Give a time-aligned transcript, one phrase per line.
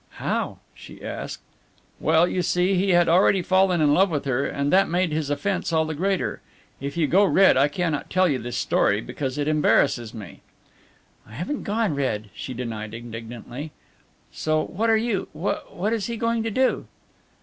[0.17, 1.41] "How?" she asked.
[1.99, 5.29] "Well, you see, he had already fallen in love with her and that made his
[5.29, 6.41] offence all the greater.
[6.79, 10.41] If you go red I cannot tell you this story, because it embarrasses me."
[11.27, 13.73] "I haven't gone red," she denied indignantly.
[14.31, 16.87] "So what are you what is he going to do?"